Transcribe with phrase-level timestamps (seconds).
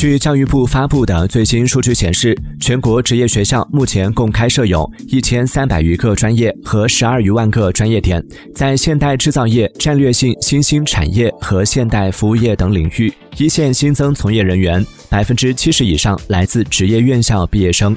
[0.00, 8.24] 据教育部发布的最新数据显示全国职业学校目前共开设有一千三百余个专业和十二余万个专业点
[8.54, 17.94] 在现代制造业战略性新兴产业和现代服务业等领域一线新增从业人员百分之七十以上来自职业院校毕业生。